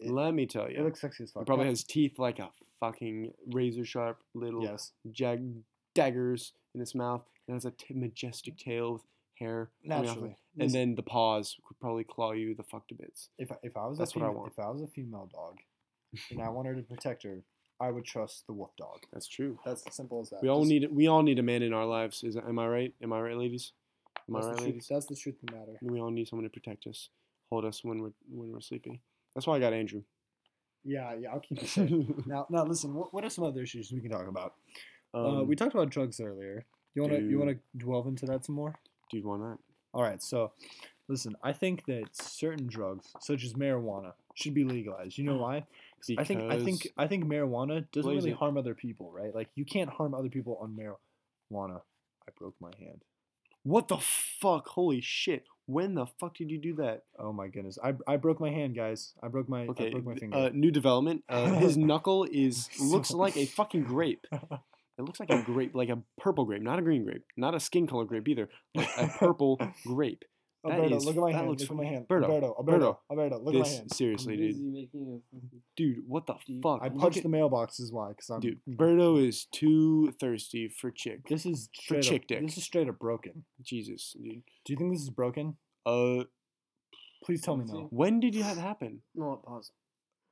It- 0.00 0.10
Let 0.10 0.34
me 0.34 0.46
tell 0.46 0.70
you. 0.70 0.78
It 0.78 0.82
looks 0.84 1.00
sexy 1.00 1.24
as 1.24 1.32
fuck. 1.32 1.42
It 1.42 1.46
probably 1.46 1.66
Yeah. 1.66 1.70
has 1.70 1.84
teeth 1.84 2.18
like 2.18 2.38
a 2.38 2.50
fucking 2.80 3.32
razor 3.52 3.84
sharp 3.84 4.22
little 4.34 4.62
Yes. 4.62 4.92
jag- 5.10 5.62
daggers 5.94 6.52
in 6.74 6.80
its 6.80 6.94
mouth. 6.94 7.24
It 7.46 7.52
has 7.52 7.64
a 7.64 7.70
t- 7.70 7.94
majestic 7.94 8.56
tail 8.58 8.94
with 8.94 9.02
hair. 9.38 9.70
coming 9.86 9.92
off 9.98 10.04
it. 10.04 10.08
Naturally. 10.20 10.36
And 10.60 10.70
then 10.70 10.94
the 10.94 11.02
paws 11.02 11.56
could 11.64 11.78
probably 11.80 12.04
claw 12.04 12.32
you 12.32 12.54
the 12.54 12.62
fuck 12.62 12.86
to 12.88 12.94
bits. 12.94 13.30
if 13.38 13.50
I- 13.50 13.58
if 13.62 13.76
I 13.76 13.86
was 13.86 13.98
That's 13.98 14.14
a 14.14 14.18
what 14.18 14.24
I 14.24 14.28
female, 14.28 14.40
want. 14.42 14.52
if 14.52 14.58
I 14.60 14.70
was 14.70 14.82
a 14.82 14.86
female 14.86 15.26
dog, 15.26 15.58
and 16.30 16.40
I 16.40 16.48
wanted 16.50 16.76
to 16.76 16.82
protect 16.84 17.24
her, 17.24 17.42
I 17.80 17.90
would 17.90 18.04
trust 18.04 18.46
the 18.46 18.52
wolf 18.52 18.74
dog. 18.76 19.04
That's 19.12 19.26
true. 19.26 19.58
That's 19.64 19.84
as 19.86 19.94
simple 19.96 20.20
as 20.20 20.30
that. 20.30 20.40
We 20.42 20.48
all 20.48 20.60
Just- 20.60 20.70
need 20.70 20.90
we 20.92 21.08
all 21.08 21.22
need 21.24 21.38
a 21.40 21.42
man 21.42 21.62
in 21.62 21.72
our 21.72 21.84
lives. 21.86 22.22
Is 22.22 22.36
am 22.36 22.58
I 22.60 22.68
right? 22.68 22.94
Am 23.02 23.12
I 23.12 23.20
right, 23.20 23.36
ladies? 23.36 23.72
Am 24.28 24.36
I 24.36 24.38
That's, 24.40 24.46
right, 24.46 24.52
the 24.54 24.56
truth, 24.62 24.66
ladies? 24.74 24.88
that's 24.88 25.06
the 25.06 25.16
truth 25.16 25.42
of 25.42 25.46
the 25.50 25.56
matter. 25.56 25.78
We 25.82 26.00
all 26.00 26.10
need 26.12 26.28
someone 26.28 26.44
to 26.44 26.50
protect 26.50 26.86
us, 26.86 27.08
hold 27.50 27.64
us 27.64 27.82
when 27.82 28.00
we're 28.00 28.12
when 28.30 28.52
we're 28.52 28.60
sleeping. 28.60 29.00
That's 29.34 29.46
why 29.46 29.56
I 29.56 29.60
got 29.60 29.72
Andrew. 29.72 30.02
Yeah, 30.84 31.14
yeah. 31.14 31.30
I'll 31.32 31.40
keep 31.40 31.62
you 31.62 31.66
safe. 31.68 31.90
now, 32.26 32.46
now 32.50 32.64
listen. 32.64 32.94
What, 32.94 33.12
what 33.14 33.24
are 33.24 33.30
some 33.30 33.44
other 33.44 33.62
issues 33.62 33.90
we 33.92 34.00
can 34.00 34.10
talk 34.10 34.26
about? 34.28 34.54
uh, 35.14 35.40
Um, 35.40 35.46
we 35.48 35.56
talked 35.56 35.74
about 35.74 35.90
drugs 35.90 36.20
earlier. 36.20 36.64
You 36.94 37.02
wanna 37.02 37.18
you 37.18 37.38
wanna 37.38 37.56
delve 37.76 38.06
into 38.06 38.26
that 38.26 38.44
some 38.44 38.54
more? 38.54 38.74
dude, 39.10 39.24
why 39.24 39.36
not? 39.38 39.58
All 39.92 40.02
right. 40.02 40.22
So, 40.22 40.52
listen. 41.08 41.34
I 41.42 41.52
think 41.52 41.84
that 41.86 42.04
certain 42.12 42.66
drugs, 42.66 43.06
such 43.20 43.44
as 43.44 43.54
marijuana, 43.54 44.12
should 44.34 44.54
be 44.54 44.64
legalized. 44.64 45.18
You 45.18 45.24
know 45.24 45.36
why? 45.38 45.60
'Cause 46.00 46.14
I 46.18 46.24
think 46.24 46.40
I 46.42 46.58
think 46.64 46.86
I 46.98 47.06
think 47.08 47.24
marijuana 47.24 47.90
doesn't 47.90 48.10
really 48.14 48.30
it? 48.30 48.36
harm 48.36 48.56
other 48.58 48.74
people, 48.74 49.10
right? 49.10 49.34
Like 49.34 49.48
you 49.54 49.64
can't 49.64 49.88
harm 49.90 50.14
other 50.14 50.28
people 50.28 50.58
on 50.60 50.76
marijuana. 50.76 51.80
I 52.28 52.30
broke 52.38 52.54
my 52.60 52.70
hand. 52.78 53.02
What 53.62 53.88
the 53.88 53.96
fuck? 53.98 54.68
Holy 54.68 55.00
shit! 55.00 55.46
When 55.66 55.94
the 55.94 56.06
fuck 56.20 56.36
did 56.36 56.50
you 56.50 56.58
do 56.58 56.74
that? 56.76 57.04
Oh 57.18 57.32
my 57.32 57.48
goodness. 57.48 57.78
I, 57.82 57.94
I 58.06 58.16
broke 58.16 58.38
my 58.40 58.50
hand, 58.50 58.76
guys. 58.76 59.14
I 59.22 59.28
broke 59.28 59.48
my 59.48 59.62
I 59.62 59.66
broke 59.66 60.04
my 60.04 60.14
finger. 60.14 60.36
uh, 60.36 60.50
new 60.52 60.70
development. 60.70 61.24
Uh, 61.28 61.54
his 61.54 61.76
knuckle 61.88 62.26
is 62.30 62.68
looks 62.80 63.10
like 63.12 63.36
a 63.36 63.46
fucking 63.58 63.84
grape. 63.84 64.26
It 64.32 65.02
looks 65.02 65.18
like 65.18 65.30
a 65.30 65.42
grape, 65.42 65.74
like 65.74 65.88
a 65.88 65.98
purple 66.18 66.44
grape, 66.44 66.62
not 66.62 66.78
a 66.78 66.82
green 66.82 67.04
grape, 67.04 67.24
not 67.36 67.54
a 67.54 67.60
skin 67.60 67.86
color 67.86 68.04
grape 68.04 68.28
either. 68.28 68.48
Like 68.74 68.88
a 68.96 69.08
purple 69.08 69.58
grape. 69.86 70.24
That 70.64 70.72
Alberto, 70.72 70.96
is- 70.96 71.04
look 71.04 71.16
at 71.16 71.20
my 71.20 71.32
that 71.32 71.36
hand. 71.38 71.48
looks 71.50 71.62
Look 71.62 71.70
at 71.70 71.76
my 71.76 71.84
hand. 71.84 72.08
Berto, 72.08 72.22
Alberto, 72.24 72.54
Alberto, 72.58 73.00
Alberto, 73.10 73.38
look 73.38 73.54
at 73.54 73.58
my 73.58 73.64
This 73.64 73.76
hand. 73.78 73.92
seriously, 73.92 74.36
dude. 74.36 74.48
busy 74.48 74.64
making 74.64 75.22
a 75.32 75.36
fucking- 75.36 75.62
Dude, 75.76 76.08
what 76.08 76.26
the 76.26 76.34
Dude, 76.46 76.62
fuck? 76.62 76.80
I 76.82 76.88
punched 76.88 77.18
at- 77.18 77.22
the 77.22 77.28
mailbox 77.28 77.78
is 77.80 77.92
why, 77.92 78.08
because 78.10 78.30
I'm 78.30 78.40
Dude, 78.40 78.60
Berto 78.68 79.22
is 79.22 79.44
too 79.46 80.10
thirsty 80.12 80.68
for 80.68 80.90
chick. 80.90 81.28
This 81.28 81.44
is 81.46 81.68
straight 81.74 82.02
chick 82.02 82.22
up, 82.22 82.28
dick. 82.28 82.40
This 82.42 82.56
is 82.58 82.64
straight 82.64 82.88
up 82.88 82.98
broken. 82.98 83.44
Jesus, 83.62 84.14
dude. 84.20 84.42
Do 84.64 84.72
you 84.72 84.76
think 84.76 84.92
this 84.92 85.02
is 85.02 85.10
broken? 85.10 85.56
Uh, 85.86 86.24
Please 87.22 87.40
tell 87.40 87.56
me 87.56 87.62
Let's 87.62 87.72
no. 87.72 87.86
when 87.90 88.20
did 88.20 88.34
you 88.34 88.42
have 88.42 88.56
that 88.56 88.62
happen? 88.62 89.02
No, 89.14 89.28
what, 89.30 89.42
pause. 89.44 89.72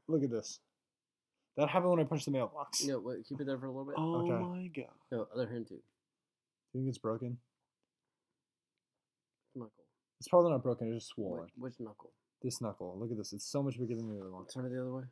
Look 0.08 0.22
at 0.24 0.30
this. 0.30 0.60
That 1.56 1.68
happened 1.68 1.90
when 1.90 2.00
I 2.00 2.04
punched 2.04 2.24
the 2.26 2.30
mailbox. 2.32 2.84
No, 2.86 2.98
wait, 3.00 3.24
keep 3.26 3.40
it 3.40 3.44
there 3.46 3.58
for 3.58 3.66
a 3.66 3.70
little 3.70 3.84
bit. 3.86 3.94
Oh 3.98 4.22
Okay. 4.22 4.42
my 4.42 4.66
god. 4.68 4.94
No, 5.10 5.26
other 5.34 5.48
hand 5.50 5.68
too. 5.68 5.74
You 6.72 6.80
think 6.80 6.88
it's 6.88 6.98
broken? 6.98 7.38
Knuckle. 9.54 9.81
It's 10.22 10.28
probably 10.28 10.52
not 10.52 10.62
broken. 10.62 10.86
It's 10.94 11.04
just 11.04 11.14
swollen. 11.16 11.40
Which, 11.42 11.50
which 11.56 11.74
knuckle? 11.80 12.12
This 12.44 12.60
knuckle. 12.60 12.96
Look 12.96 13.10
at 13.10 13.16
this. 13.16 13.32
It's 13.32 13.44
so 13.44 13.60
much 13.60 13.76
bigger 13.76 13.96
than 13.96 14.08
the 14.08 14.20
other 14.20 14.30
one. 14.30 14.46
Turn 14.46 14.66
it 14.66 14.68
the 14.68 14.80
other 14.80 14.92
way. 14.92 15.02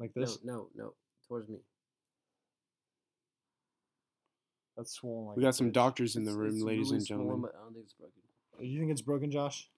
Like 0.00 0.12
this. 0.14 0.38
No, 0.42 0.66
no, 0.74 0.84
no. 0.84 0.94
Towards 1.28 1.48
me. 1.48 1.58
That's 4.76 4.92
swollen. 4.94 5.28
Like 5.28 5.36
We 5.36 5.42
got 5.44 5.54
some 5.54 5.68
bitch. 5.70 5.74
doctors 5.74 6.16
in 6.16 6.24
the 6.24 6.30
It's- 6.32 6.38
room, 6.40 6.54
it's 6.56 6.62
ladies 6.64 6.86
really 6.86 6.96
and 6.96 7.06
swollen, 7.06 7.24
gentlemen. 7.26 7.50
but 7.52 7.58
I 7.60 7.62
don't 7.64 7.72
think 7.74 7.84
it's 7.84 7.94
broken. 7.94 8.22
Oh, 8.58 8.62
you 8.62 8.78
think 8.80 8.90
it's 8.90 9.02
broken, 9.02 9.30
Josh? 9.30 9.70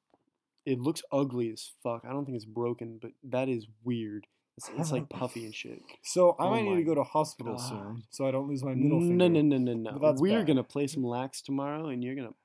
It 0.64 0.80
looks 0.80 1.02
ugly 1.12 1.50
as 1.52 1.70
fuck. 1.82 2.04
I 2.06 2.10
don't 2.12 2.24
think 2.24 2.36
it's 2.36 2.44
broken, 2.46 2.98
but 3.02 3.10
that 3.24 3.48
is 3.50 3.66
weird. 3.82 4.26
It's, 4.56 4.70
it's 4.78 4.92
like 4.92 5.08
puffy 5.10 5.44
and 5.44 5.54
shit. 5.54 5.82
So 6.02 6.30
I 6.38 6.46
Oh 6.46 6.50
might 6.50 6.62
need 6.62 6.76
to 6.76 6.84
go 6.84 6.94
to 6.94 7.02
hospital 7.02 7.56
God. 7.56 7.68
soon, 7.68 8.02
so 8.10 8.26
I 8.26 8.30
don't 8.30 8.48
lose 8.48 8.62
my 8.64 8.74
middle 8.74 9.00
finger. 9.00 9.14
No, 9.16 9.28
no, 9.28 9.42
no, 9.42 9.58
no, 9.58 9.74
no. 9.74 10.12
We're 10.16 10.38
bad. 10.38 10.46
gonna 10.46 10.64
play 10.64 10.86
some 10.86 11.04
lax 11.04 11.42
tomorrow, 11.42 11.88
and 11.88 12.02
you're 12.02 12.14
gonna 12.14 12.28
fuck 12.28 12.36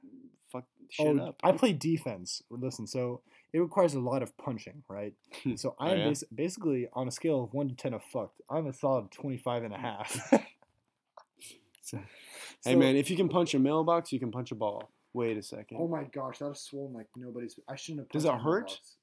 Oh, 0.99 1.03
shit 1.13 1.19
oh, 1.21 1.25
up. 1.27 1.39
I 1.43 1.51
play 1.51 1.73
defense. 1.73 2.41
Listen, 2.49 2.87
so 2.87 3.21
it 3.53 3.59
requires 3.59 3.93
a 3.93 3.99
lot 3.99 4.23
of 4.23 4.35
punching, 4.37 4.83
right? 4.89 5.13
So 5.55 5.75
Oh, 5.79 5.85
I'm 5.87 5.97
yeah? 5.99 6.07
basi- 6.07 6.23
basically 6.33 6.87
on 6.93 7.07
a 7.07 7.11
scale 7.11 7.43
of 7.43 7.53
1 7.53 7.69
to 7.69 7.75
10 7.75 7.93
of 7.93 8.03
fucked. 8.03 8.41
I'm 8.49 8.67
a 8.67 8.73
solid 8.73 9.11
25 9.11 9.63
and 9.63 9.73
a 9.73 9.77
half. 9.87 10.15
Hey 10.31 12.01
So- 12.61 12.77
man, 12.77 12.95
if 12.95 13.09
you 13.09 13.17
can 13.17 13.29
punch 13.29 13.53
a 13.53 13.59
mailbox, 13.59 14.11
you 14.11 14.19
can 14.19 14.31
punch 14.31 14.51
a 14.51 14.55
ball. 14.55 14.91
Wait 15.13 15.37
a 15.37 15.41
second. 15.41 15.77
Oh 15.81 15.87
my 15.87 16.03
gosh, 16.03 16.37
that 16.39 16.49
was 16.49 16.61
swollen 16.61 16.93
like 16.93 17.07
nobody's. 17.15 17.59
I 17.67 17.75
shouldn't 17.75 18.01
have. 18.01 18.09
Does 18.09 18.25
punched 18.25 18.35
it 18.35 18.37
that 18.37 18.43
hurt? 18.43 18.65
mailbox. 18.67 18.95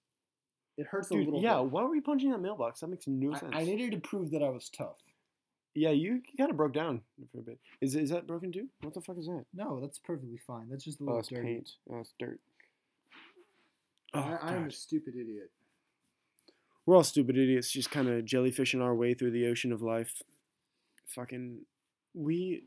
It 0.79 0.87
hurts 0.87 1.11
a 1.11 1.15
little. 1.15 1.41
yeah. 1.43 1.57
bit. 1.61 1.71
Why 1.73 1.83
were 1.83 1.95
you 1.97 2.03
punching 2.03 2.31
that 2.31 2.41
mailbox? 2.41 2.81
That 2.81 2.89
makes 2.89 3.07
no 3.09 3.35
sense. 3.35 3.53
I, 3.55 3.61
I 3.61 3.65
needed 3.65 3.91
to 3.93 3.99
prove 3.99 4.31
that 4.31 4.43
I 4.43 4.51
was 4.51 4.69
tough. 4.69 4.99
Yeah, 5.77 5.91
you 5.91 6.23
kind 6.39 6.51
of 6.51 6.57
broke 6.57 6.73
down 6.73 7.03
for 7.31 7.39
a 7.41 7.43
bit. 7.43 7.59
Is 7.83 7.95
is 7.95 8.09
that 8.11 8.27
broken 8.27 8.51
too? 8.51 8.69
What 8.81 8.95
the 8.95 9.01
fuck 9.03 9.19
is 9.19 9.27
that? 9.27 9.45
No, 9.55 9.79
that's 9.79 9.99
perfectly 9.99 10.39
fine. 10.47 10.69
That's 10.71 10.85
just 10.85 11.01
a 11.01 11.03
Oh, 11.03 11.07
little 11.07 11.19
it's 11.21 11.29
dirty. 11.29 11.43
paint. 11.43 11.71
Oh, 11.91 11.99
it's 12.01 12.15
dirt. 12.19 12.41
I, 14.15 14.19
Oh, 14.19 14.39
I 14.41 14.55
am 14.55 14.67
a 14.67 14.71
stupid 14.71 15.15
idiot. 15.15 15.51
We're 16.87 16.97
all 16.97 17.05
stupid 17.05 17.37
idiots, 17.37 17.71
just 17.71 17.91
kind 17.91 18.09
of 18.09 18.25
jellyfishing 18.25 18.81
our 18.83 18.95
way 18.95 19.13
through 19.13 19.33
the 19.33 19.47
ocean 19.49 19.73
of 19.73 19.83
life. 19.83 20.23
Fucking, 21.09 21.59
we 22.15 22.63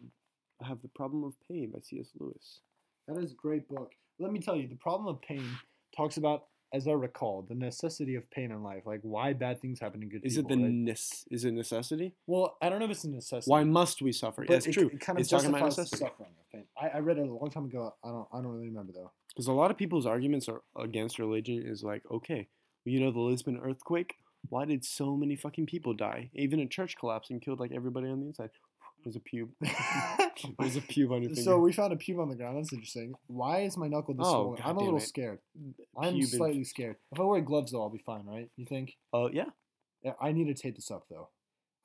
have 0.61 0.81
the 0.81 0.88
problem 0.89 1.23
of 1.23 1.33
pain 1.50 1.71
by 1.73 1.79
C.S. 1.79 2.09
Lewis. 2.19 2.59
That 3.07 3.17
is 3.17 3.31
a 3.31 3.35
great 3.35 3.67
book. 3.69 3.94
Let 4.19 4.31
me 4.33 4.39
tell 4.39 4.56
you, 4.57 4.67
the 4.67 4.75
problem 4.75 5.07
of 5.07 5.21
pain 5.21 5.44
talks 5.95 6.17
about, 6.17 6.45
as 6.74 6.88
I 6.88 6.92
recall, 6.92 7.42
the 7.42 7.56
necessity 7.56 8.16
of 8.16 8.30
pain 8.30 8.52
in 8.52 8.61
life, 8.64 8.83
like 8.85 8.99
why 9.02 9.33
bad 9.33 9.59
things 9.61 9.80
happen 9.80 10.02
to 10.02 10.06
good 10.06 10.23
Is 10.23 10.35
people. 10.35 10.52
it 10.52 10.56
the 10.56 10.85
right? 10.88 11.23
Is 11.31 11.45
it 11.45 11.54
necessity? 11.54 12.14
Well, 12.28 12.57
I 12.61 12.69
don't 12.69 12.80
know 12.80 12.85
if 12.85 12.92
it's 12.92 13.04
a 13.04 13.09
necessity. 13.09 13.49
Why 13.49 13.64
must 13.64 14.02
we 14.02 14.11
suffer? 14.11 14.44
but 14.45 14.54
That's 14.54 14.68
it, 14.68 14.73
true. 14.73 14.90
It 14.94 14.99
kind 14.99 15.18
of 15.18 15.21
it's 15.21 15.30
talking 15.30 15.49
about 15.49 15.64
necessity. 15.64 15.97
suffering 15.97 16.30
of 16.40 16.52
pain. 16.52 16.66
I, 16.80 16.97
I 16.97 16.99
read 16.99 17.18
it 17.18 17.28
a 17.28 17.33
long 17.33 17.49
time 17.49 17.66
ago. 17.66 17.94
I 18.04 18.09
don't. 18.09 18.28
I 18.31 18.38
don't 18.38 18.52
really 18.52 18.68
remember 18.68 18.94
though. 18.94 19.11
Because 19.30 19.47
a 19.47 19.54
lot 19.54 19.71
of 19.71 19.78
people's 19.78 20.06
arguments 20.06 20.47
are 20.49 20.61
against 20.78 21.18
religion 21.19 21.64
is 21.66 21.83
like, 21.83 22.04
okay, 22.11 22.47
you 22.85 22.99
know 22.99 23.11
the 23.11 23.19
Lisbon 23.19 23.59
earthquake? 23.64 24.16
Why 24.47 24.66
did 24.66 24.85
so 24.85 25.16
many 25.18 25.35
fucking 25.35 25.66
people 25.66 25.94
die? 25.94 26.30
Even 26.33 26.59
a 26.59 26.66
church 26.66 26.95
collapsed 26.97 27.30
and 27.30 27.42
killed 27.42 27.59
like 27.59 27.71
everybody 27.73 28.07
on 28.09 28.21
the 28.21 28.28
inside. 28.28 28.49
There's 29.03 29.15
a 29.15 29.19
pube. 29.19 29.49
There's 30.59 30.75
a 30.75 30.81
pube 30.81 31.11
on 31.11 31.21
your 31.23 31.29
finger. 31.29 31.41
so 31.41 31.59
we 31.59 31.71
found 31.73 31.94
a 31.94 31.95
pube 31.95 32.21
on 32.21 32.29
the 32.29 32.35
ground. 32.35 32.57
That's 32.57 32.73
interesting. 32.73 33.13
Why 33.27 33.61
is 33.61 33.77
my 33.77 33.87
knuckle 33.87 34.13
this 34.13 34.25
Oh, 34.27 34.56
swollen? 34.56 34.61
I'm 34.63 34.77
a 34.77 34.81
little 34.83 34.97
it. 34.97 35.01
scared. 35.03 35.39
I'm 36.01 36.21
slightly 36.23 36.63
scared. 36.63 36.97
If 37.11 37.19
I 37.19 37.23
wear 37.23 37.41
gloves 37.41 37.71
though, 37.71 37.81
I'll 37.81 37.89
be 37.89 37.97
fine, 38.06 38.25
right? 38.25 38.49
You 38.57 38.65
think? 38.65 38.94
Uh, 39.13 39.29
yeah. 39.31 39.45
Yeah, 40.03 40.13
I 40.21 40.31
need 40.31 40.45
to 40.47 40.53
tape 40.53 40.75
this 40.75 40.91
up 40.91 41.06
though. 41.09 41.29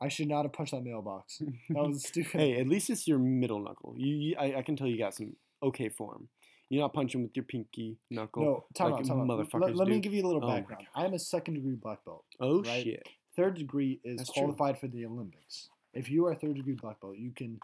I 0.00 0.08
should 0.08 0.28
not 0.28 0.42
have 0.42 0.52
punched 0.52 0.72
that 0.72 0.82
mailbox. 0.82 1.38
That 1.70 1.86
was 1.86 2.04
stupid. 2.06 2.40
hey, 2.40 2.60
at 2.60 2.68
least 2.68 2.90
it's 2.90 3.06
your 3.08 3.18
middle 3.18 3.60
knuckle. 3.62 3.94
You, 3.96 4.14
you 4.16 4.36
I, 4.38 4.56
I 4.58 4.62
can 4.62 4.76
tell 4.76 4.86
you 4.86 4.98
got 4.98 5.14
some 5.14 5.34
okay 5.62 5.88
form. 5.88 6.28
You're 6.70 6.82
not 6.82 6.94
punching 6.94 7.22
with 7.22 7.36
your 7.36 7.44
pinky 7.44 7.98
knuckle. 8.10 8.42
no, 8.42 8.64
time 8.74 8.90
like 8.92 9.00
out, 9.02 9.06
time 9.06 9.20
out. 9.20 9.26
motherfuckers 9.28 9.60
Let, 9.60 9.76
let 9.76 9.88
me 9.88 10.00
give 10.00 10.12
you 10.14 10.24
a 10.24 10.26
little 10.26 10.44
Oh 10.44 10.48
background. 10.48 10.86
I'm 10.94 11.12
a 11.14 11.18
second 11.18 11.54
degree 11.54 11.74
black 11.76 12.04
belt. 12.04 12.24
oh 12.40 12.62
right? 12.62 12.82
shit. 12.84 13.06
Third 13.36 13.56
degree 13.56 14.00
is 14.04 14.18
That's 14.18 14.32
true. 14.32 14.42
qualified 14.42 14.78
for 14.78 14.86
the 14.88 15.04
Olympics. 15.06 15.68
If 15.94 16.10
you 16.10 16.26
are 16.26 16.32
a 16.32 16.34
third 16.36 16.56
degree 16.56 16.74
black 16.74 17.00
belt, 17.00 17.16
you 17.16 17.30
can 17.30 17.60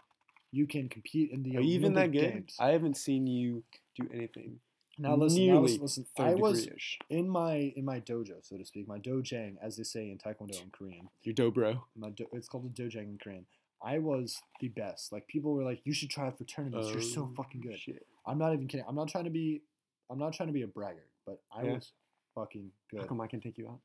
you 0.51 0.67
can 0.67 0.89
compete 0.89 1.31
in 1.31 1.43
the 1.43 1.57
Are 1.57 1.61
even 1.61 1.93
that 1.93 2.11
good? 2.11 2.31
Games. 2.33 2.55
I 2.59 2.69
haven't 2.69 2.97
seen 2.97 3.25
you 3.27 3.63
do 3.95 4.07
anything. 4.13 4.59
now 4.99 5.15
listen, 5.15 5.47
now 5.47 5.59
listen, 5.59 5.81
listen. 5.81 6.05
I 6.17 6.33
was 6.35 6.63
degree-ish. 6.63 6.99
in 7.09 7.29
my 7.29 7.73
in 7.75 7.85
my 7.85 7.99
dojo, 8.01 8.35
so 8.45 8.57
to 8.57 8.65
speak, 8.65 8.87
my 8.87 8.99
dojang, 8.99 9.55
as 9.61 9.77
they 9.77 9.83
say 9.83 10.09
in 10.11 10.17
Taekwondo 10.17 10.61
in 10.61 10.69
Korean. 10.71 11.09
Your 11.23 11.35
dobro. 11.35 11.81
My 11.95 12.09
do, 12.09 12.25
it's 12.33 12.47
called 12.49 12.65
a 12.65 12.81
dojang 12.81 13.03
in 13.13 13.17
Korean. 13.17 13.45
I 13.83 13.97
was 13.99 14.41
the 14.59 14.67
best. 14.67 15.11
Like 15.11 15.27
people 15.27 15.53
were 15.53 15.63
like, 15.63 15.81
"You 15.85 15.93
should 15.93 16.09
try 16.09 16.27
out 16.27 16.37
for 16.37 16.43
tournaments. 16.43 16.89
You're 16.91 17.01
so 17.01 17.21
Oh, 17.23 17.33
fucking 17.35 17.61
good." 17.61 17.79
Shit. 17.79 18.05
I'm 18.25 18.37
not 18.37 18.53
even 18.53 18.67
kidding. 18.67 18.85
I'm 18.87 18.95
not 18.95 19.07
trying 19.07 19.23
to 19.25 19.31
be. 19.31 19.61
I'm 20.09 20.19
not 20.19 20.33
trying 20.33 20.47
to 20.47 20.53
be 20.53 20.61
a 20.63 20.67
braggart, 20.67 21.09
but 21.25 21.41
I 21.55 21.63
Yeah. 21.63 21.73
was 21.75 21.93
fucking 22.35 22.71
good. 22.91 22.99
How 23.01 23.07
come 23.07 23.21
I 23.21 23.27
can 23.27 23.39
take 23.39 23.57
you 23.57 23.69
out? 23.69 23.79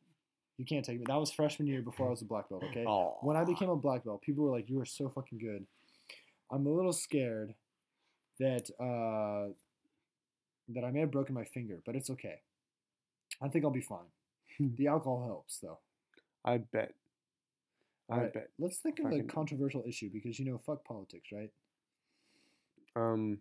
You 0.58 0.64
can't 0.64 0.84
take 0.84 0.98
me. 0.98 1.04
That 1.06 1.20
was 1.20 1.30
freshman 1.30 1.68
year 1.68 1.82
before 1.82 2.06
I 2.06 2.10
was 2.10 2.22
a 2.22 2.24
black 2.24 2.48
belt. 2.48 2.64
Okay. 2.70 2.84
Oh. 2.86 3.18
when 3.20 3.36
I 3.36 3.44
became 3.44 3.68
a 3.68 3.76
black 3.76 4.04
belt, 4.04 4.22
people 4.22 4.44
were 4.44 4.50
like, 4.50 4.70
"You 4.70 4.80
are 4.80 4.86
so 4.86 5.08
fucking 5.08 5.38
good." 5.38 5.66
I'm 6.50 6.66
a 6.66 6.70
little 6.70 6.92
scared 6.92 7.54
that 8.38 8.70
uh, 8.80 9.52
that 10.68 10.84
I 10.84 10.90
may 10.90 11.00
have 11.00 11.10
broken 11.10 11.34
my 11.34 11.44
finger, 11.44 11.80
but 11.84 11.94
it's 11.94 12.10
okay. 12.10 12.40
I 13.42 13.48
think 13.48 13.64
I'll 13.64 13.70
be 13.70 13.80
fine. 13.80 14.06
the 14.58 14.86
alcohol 14.86 15.24
helps, 15.26 15.58
though. 15.58 15.78
I 16.44 16.58
bet. 16.58 16.94
I 18.10 18.14
Alright, 18.14 18.32
bet. 18.32 18.48
Let's 18.58 18.78
think 18.78 19.00
of 19.00 19.12
a 19.12 19.22
controversial 19.24 19.82
issue 19.86 20.10
because 20.12 20.38
you 20.38 20.44
know, 20.44 20.58
fuck 20.58 20.84
politics, 20.84 21.28
right? 21.32 21.50
Um, 22.94 23.38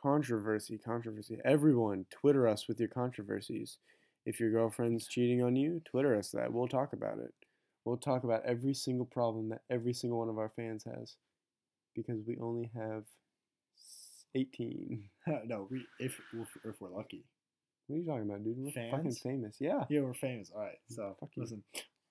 controversy, 0.00 0.78
controversy. 0.78 1.38
Everyone, 1.44 2.04
Twitter 2.10 2.46
us 2.46 2.68
with 2.68 2.78
your 2.78 2.88
controversies. 2.88 3.78
If 4.28 4.38
your 4.38 4.50
girlfriend's 4.50 5.08
cheating 5.08 5.42
on 5.42 5.56
you, 5.56 5.80
Twitter 5.90 6.14
us 6.14 6.32
that. 6.32 6.52
We'll 6.52 6.68
talk 6.68 6.92
about 6.92 7.18
it. 7.18 7.32
We'll 7.86 7.96
talk 7.96 8.24
about 8.24 8.44
every 8.44 8.74
single 8.74 9.06
problem 9.06 9.48
that 9.48 9.62
every 9.70 9.94
single 9.94 10.18
one 10.18 10.28
of 10.28 10.36
our 10.36 10.50
fans 10.50 10.84
has, 10.84 11.16
because 11.96 12.20
we 12.26 12.36
only 12.38 12.70
have 12.76 13.04
eighteen. 14.34 15.08
no, 15.46 15.66
we 15.70 15.86
if 15.98 16.20
if, 16.34 16.48
if 16.62 16.78
we're 16.78 16.94
lucky. 16.94 17.24
What 17.86 17.96
are 17.96 18.00
you 18.00 18.06
talking 18.06 18.28
about, 18.28 18.44
dude? 18.44 18.56
We're 18.58 18.90
fucking 18.90 19.14
famous. 19.14 19.56
Yeah. 19.60 19.84
Yeah, 19.88 20.02
we're 20.02 20.12
famous. 20.12 20.50
All 20.54 20.60
right, 20.60 20.76
so 20.90 21.16
Fuck 21.20 21.30
you. 21.34 21.42
listen. 21.42 21.62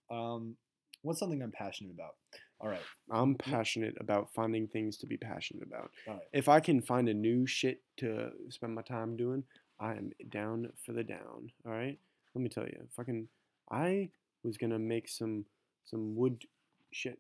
Um, 0.10 0.56
what's 1.04 1.20
something 1.20 1.40
I'm 1.44 1.52
passionate 1.52 1.94
about? 1.94 2.16
All 2.60 2.68
right, 2.68 2.82
I'm 3.12 3.36
passionate 3.36 3.94
about 4.00 4.30
finding 4.34 4.68
things 4.68 4.98
to 4.98 5.06
be 5.06 5.18
passionate 5.18 5.62
about. 5.68 5.92
right. 6.08 6.18
If 6.34 6.50
I 6.50 6.62
can 6.62 6.82
find 6.82 7.10
a 7.10 7.14
new 7.14 7.46
shit 7.46 7.84
to 7.98 8.32
spend 8.50 8.74
my 8.74 8.82
time 8.82 9.16
doing, 9.16 9.44
I 9.80 9.92
am 9.92 10.10
down 10.32 10.72
for 10.84 10.94
the 10.94 11.04
down. 11.04 11.52
All 11.64 11.72
right. 11.72 12.00
Let 12.38 12.44
me 12.44 12.50
tell 12.50 12.66
you, 12.66 12.88
fucking, 12.96 13.30
I 13.72 14.12
was 14.44 14.58
gonna 14.58 14.78
make 14.78 15.10
some 15.10 15.46
some 15.86 16.16
wood 16.16 16.44
shit. 16.92 17.18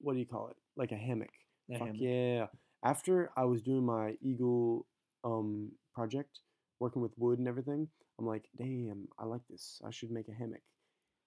What 0.00 0.14
do 0.14 0.18
you 0.18 0.26
call 0.26 0.48
it? 0.48 0.56
Like 0.76 0.90
a 0.90 0.96
hammock. 0.96 1.30
A 1.70 1.74
Fuck 1.78 1.86
hammock. 1.86 2.00
yeah. 2.00 2.46
After 2.84 3.30
I 3.36 3.44
was 3.44 3.62
doing 3.62 3.86
my 3.86 4.16
eagle 4.20 4.86
um 5.22 5.70
project, 5.94 6.40
working 6.80 7.00
with 7.00 7.12
wood 7.16 7.38
and 7.38 7.46
everything, 7.46 7.86
I'm 8.18 8.26
like, 8.26 8.48
damn, 8.58 9.06
I 9.20 9.24
like 9.24 9.42
this. 9.48 9.80
I 9.86 9.92
should 9.92 10.10
make 10.10 10.26
a 10.26 10.34
hammock. 10.34 10.62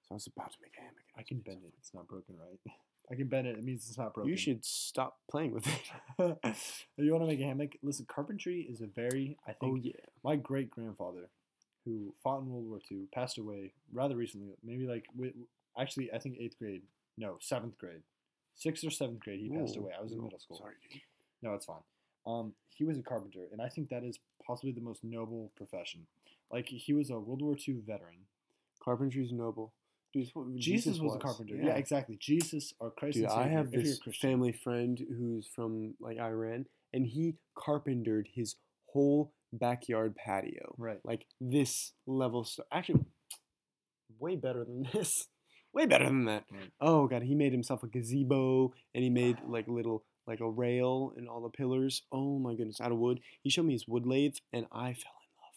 So 0.01 0.07
I 0.11 0.13
was 0.15 0.27
about 0.27 0.51
to 0.51 0.57
make 0.61 0.73
a 0.77 0.81
hammock. 0.81 1.05
I 1.17 1.23
can 1.23 1.39
bend 1.39 1.61
it. 1.63 1.71
It's 1.79 1.93
not 1.93 2.09
broken, 2.09 2.35
right? 2.37 2.59
I 3.09 3.15
can 3.15 3.27
bend 3.27 3.47
it. 3.47 3.57
It 3.57 3.63
means 3.63 3.87
it's 3.87 3.97
not 3.97 4.13
broken. 4.13 4.29
You 4.29 4.35
should 4.35 4.65
stop 4.65 5.19
playing 5.31 5.53
with 5.53 5.65
it. 5.65 5.77
you 6.97 7.11
want 7.13 7.23
to 7.23 7.27
make 7.27 7.39
a 7.39 7.45
hammock? 7.45 7.77
Listen, 7.81 8.05
carpentry 8.05 8.67
is 8.69 8.81
a 8.81 8.87
very, 8.87 9.37
I 9.47 9.53
think, 9.53 9.71
oh 9.71 9.75
yeah. 9.81 9.93
my 10.25 10.35
great 10.35 10.69
grandfather, 10.69 11.29
who 11.85 12.13
fought 12.23 12.41
in 12.41 12.49
World 12.49 12.69
War 12.69 12.79
II, 12.89 13.07
passed 13.13 13.37
away 13.37 13.73
rather 13.91 14.15
recently. 14.15 14.53
Maybe 14.63 14.87
like, 14.87 15.05
actually, 15.79 16.11
I 16.13 16.19
think 16.19 16.37
eighth 16.39 16.57
grade. 16.57 16.83
No, 17.17 17.37
seventh 17.39 17.77
grade. 17.77 18.01
Sixth 18.55 18.85
or 18.85 18.91
seventh 18.91 19.19
grade, 19.19 19.39
he 19.39 19.49
passed 19.49 19.77
away. 19.77 19.91
I 19.97 20.01
was 20.01 20.11
in 20.11 20.19
no, 20.19 20.25
middle 20.25 20.39
school. 20.39 20.57
Sorry, 20.57 20.75
dude. 20.91 21.01
No, 21.41 21.53
it's 21.53 21.65
fine. 21.65 21.77
Um, 22.25 22.53
he 22.69 22.85
was 22.85 22.97
a 22.97 23.01
carpenter, 23.01 23.47
and 23.51 23.61
I 23.61 23.67
think 23.67 23.89
that 23.89 24.03
is 24.03 24.19
possibly 24.45 24.71
the 24.71 24.81
most 24.81 25.03
noble 25.03 25.51
profession. 25.57 26.07
Like 26.51 26.67
he 26.69 26.93
was 26.93 27.09
a 27.09 27.19
World 27.19 27.41
War 27.41 27.55
II 27.67 27.81
veteran. 27.85 28.27
Carpentry's 28.83 29.31
noble. 29.31 29.73
Dude, 30.13 30.29
what 30.33 30.55
Jesus, 30.55 30.99
was, 30.99 31.15
a 31.15 31.17
carpenter. 31.17 31.55
Yeah. 31.55 31.73
exactly. 31.73 32.17
Jesus, 32.19 32.73
our 32.79 32.91
Christ 32.91 33.17
Dude, 33.17 33.25
I 33.25 33.47
have 33.47 33.73
a 33.73 33.77
this 33.77 33.99
family 34.21 34.51
friend 34.51 34.99
who's 35.17 35.47
from 35.47 35.95
like 35.99 36.19
Iran, 36.19 36.67
and 36.93 37.07
he 37.07 37.35
carpentered 37.57 38.29
his 38.31 38.55
whole 38.93 39.33
backyard 39.51 40.15
patio. 40.15 40.73
Right. 40.77 40.99
Like 41.03 41.25
this 41.41 41.91
level 42.07 42.43
stuff. 42.43 42.65
Actually, 42.71 43.03
way 44.19 44.35
better 44.35 44.63
than 44.63 44.87
this. 44.93 45.27
Way 45.73 45.85
better 45.87 46.05
than 46.05 46.25
that. 46.25 46.45
Right. 46.51 46.71
Oh 46.79 47.07
god, 47.07 47.23
he 47.23 47.35
made 47.35 47.51
himself 47.51 47.83
a 47.83 47.87
gazebo, 47.87 48.73
and 48.93 49.03
he 49.03 49.09
made 49.09 49.37
like 49.47 49.67
little 49.67 50.03
like 50.27 50.39
a 50.39 50.49
rail 50.49 51.13
and 51.17 51.27
all 51.27 51.41
the 51.41 51.49
pillars. 51.49 52.03
Oh 52.11 52.39
my 52.39 52.55
goodness, 52.55 52.79
out 52.79 52.91
of 52.91 52.97
wood. 52.99 53.19
He 53.41 53.49
showed 53.49 53.65
me 53.65 53.73
his 53.73 53.87
wood 53.87 54.05
lathe, 54.05 54.35
and 54.53 54.65
I 54.71 54.93
fell 54.93 55.17
in 55.21 55.31
love. 55.41 55.55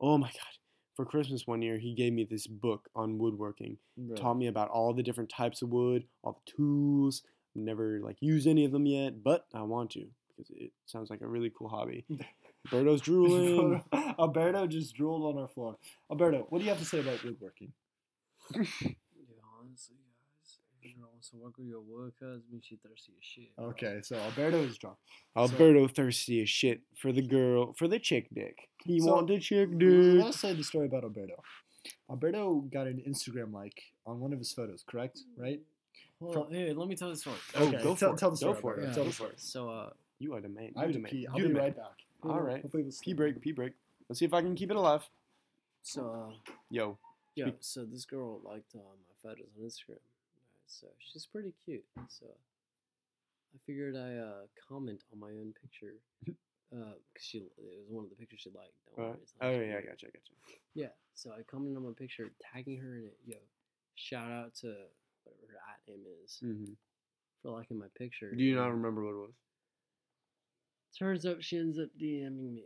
Oh 0.00 0.18
my 0.18 0.28
god. 0.28 0.54
For 0.96 1.04
Christmas 1.04 1.46
one 1.46 1.62
year, 1.62 1.78
he 1.78 1.94
gave 1.94 2.12
me 2.12 2.26
this 2.28 2.48
book 2.48 2.88
on 2.96 3.18
woodworking 3.18 3.76
Right. 3.96 4.16
taught 4.20 4.34
me 4.34 4.48
about 4.48 4.68
all 4.70 4.92
the 4.92 5.02
different 5.02 5.30
types 5.30 5.62
of 5.62 5.68
wood, 5.68 6.04
all 6.24 6.40
the 6.44 6.52
tools. 6.56 7.22
Never 7.54 8.00
like 8.02 8.16
used 8.20 8.46
any 8.48 8.64
of 8.64 8.72
them 8.72 8.86
yet, 8.86 9.22
but 9.22 9.46
I 9.54 9.62
want 9.62 9.90
to 9.92 10.06
because 10.28 10.50
it 10.56 10.72
sounds 10.86 11.10
like 11.10 11.20
a 11.20 11.26
really 11.26 11.50
cool 11.56 11.68
hobby. 11.68 12.04
Birdo's 12.70 13.00
drooling. 13.08 13.82
Alberto 14.18 14.66
just 14.66 14.94
drooled 14.94 15.34
on 15.36 15.42
our 15.42 15.48
floor. 15.48 15.76
Alberto, 16.10 16.46
what 16.50 16.58
do 16.58 16.64
you 16.64 16.70
have 16.70 16.78
to 16.80 16.84
say 16.84 17.00
about 17.00 17.22
woodworking? 17.24 17.72
Yeah, 18.54 18.62
honestly, 19.60 19.96
guys, 19.96 20.58
if 20.82 20.84
your 20.84 20.94
girl 21.04 21.10
wants 21.12 21.30
to 21.30 21.36
work 21.36 21.56
with 21.58 21.66
your 21.66 21.80
wood, 21.80 22.12
cuz 22.18 22.42
means 22.50 22.64
she 22.64 22.76
thirsty 22.76 23.12
as 23.18 23.24
shit. 23.24 23.56
bro. 23.56 23.66
Okay, 23.66 24.00
so 24.02 24.16
Alberto 24.16 24.58
is 24.62 24.78
drunk. 24.78 24.96
Alberto 25.36 25.86
thirsty 25.88 26.42
as 26.42 26.48
shit 26.48 26.80
for 26.96 27.12
the 27.12 27.22
girl, 27.22 27.72
for 27.74 27.88
the 27.88 27.98
chick 27.98 28.28
dick. 28.34 28.68
He 28.84 29.00
So, 29.00 29.14
want 29.14 29.28
the 29.28 29.38
chick 29.38 29.68
Let 29.70 29.78
dick. 29.78 30.24
us 30.24 30.40
say 30.40 30.54
the 30.54 30.64
story 30.64 30.86
about 30.86 31.04
Alberto. 31.04 31.42
Alberto 32.10 32.60
got 32.72 32.86
an 32.86 33.02
Instagram 33.06 33.52
like 33.52 33.82
on 34.06 34.20
one 34.20 34.32
of 34.32 34.38
his 34.38 34.52
photos, 34.52 34.82
correct? 34.86 35.20
Right? 35.36 35.60
Hold 36.20 36.32
From- 36.34 36.42
on, 36.44 36.52
here, 36.54 36.74
let 36.74 36.88
me 36.88 36.96
tell 36.96 37.10
the 37.10 37.16
story. 37.16 37.36
Oh, 37.54 37.70
go 37.70 37.94
tell- 37.94 37.96
for 37.96 38.14
it. 38.14 38.18
tell 38.18 38.30
the 38.30 38.36
story. 38.36 38.54
Go 38.54 38.60
for 38.60 38.74
it. 38.80 38.84
Yeah. 38.88 38.92
Tell 38.92 39.04
the 39.04 39.12
story. 39.12 39.34
So, 39.36 39.68
uh, 39.70 39.90
You 40.18 40.34
are 40.34 40.40
the 40.40 40.48
man. 40.48 40.72
I 40.76 40.80
You 40.80 40.86
have 40.86 40.88
the 40.88 40.92
to 40.94 40.98
man. 41.02 41.10
pee. 41.12 41.26
I'll 41.28 41.36
be 41.36 41.52
right 41.52 41.76
back. 41.76 41.96
All 42.22 42.40
right. 42.40 42.62
Hopefully 42.62 42.82
this- 42.84 43.00
Pee 43.00 43.12
break. 43.12 43.40
Pee 43.40 43.52
break. 43.52 43.72
Let's 44.08 44.18
see 44.18 44.24
if 44.24 44.34
I 44.34 44.40
can 44.42 44.54
keep 44.54 44.70
it 44.70 44.76
alive. 44.76 45.08
so, 45.82 46.10
uh, 46.10 46.52
Yo. 46.70 46.98
yeah, 47.34 47.46
Speak. 47.46 47.56
so 47.60 47.84
this 47.84 48.04
girl 48.04 48.40
liked 48.44 48.74
uh, 48.74 48.78
my 48.78 49.14
photos 49.22 49.46
on 49.58 49.64
Instagram. 49.64 49.90
Right, 49.90 50.66
so 50.66 50.86
she's 50.98 51.26
pretty 51.26 51.52
cute. 51.64 51.84
So 52.08 52.26
I 53.54 53.58
figured 53.66 53.96
I 53.96 54.16
uh, 54.16 54.46
comment 54.68 55.02
on 55.12 55.20
my 55.20 55.28
own 55.30 55.54
picture 55.60 55.94
because 56.70 56.96
she 57.18 57.38
it 57.38 57.52
was 57.58 57.86
one 57.88 58.04
of 58.04 58.10
the 58.10 58.16
pictures 58.16 58.40
she 58.40 58.50
liked. 58.50 58.72
Don't 58.96 59.04
Uh, 59.04 59.08
worry, 59.10 59.18
oh 59.42 59.60
she 59.60 59.66
yeah, 59.66 59.72
I 59.72 59.74
liked. 59.76 59.86
gotcha. 59.88 60.06
I 60.06 60.10
gotcha. 60.10 60.32
Yeah, 60.74 60.88
so 61.14 61.30
I 61.32 61.42
commented 61.42 61.76
on 61.76 61.84
my 61.84 61.92
picture, 61.92 62.30
tagging 62.52 62.78
her 62.80 62.96
in 62.96 63.04
it. 63.04 63.16
Yo, 63.26 63.36
shout 63.94 64.30
out 64.30 64.54
to 64.56 64.66
whatever 65.24 65.52
her 65.52 65.58
at 65.72 65.86
name 65.88 66.04
is 66.24 66.38
hmm 66.40 66.72
for 67.42 67.52
liking 67.52 67.78
my 67.78 67.86
picture. 67.96 68.34
Do 68.34 68.42
you 68.42 68.56
not 68.56 68.68
remember 68.72 69.04
what 69.04 69.12
it 69.12 69.16
was? 69.28 69.34
Turns 70.96 71.26
out 71.26 71.42
she 71.42 71.58
ends 71.58 71.78
up 71.78 71.88
DMing 72.00 72.54
me. 72.54 72.64